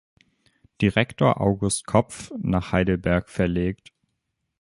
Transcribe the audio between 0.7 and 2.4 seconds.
Direktor August Kopff,